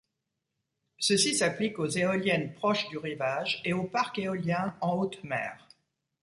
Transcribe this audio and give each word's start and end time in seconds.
Ceci 0.97 1.35
s'applique 1.35 1.77
aux 1.77 1.85
éoliennes 1.85 2.55
proches 2.55 2.89
du 2.89 2.97
rivage 2.97 3.61
et 3.65 3.73
aux 3.73 3.83
parcs 3.83 4.17
éoliens 4.17 4.75
en 4.81 4.93
haute 4.95 5.23
mer. 5.23 5.67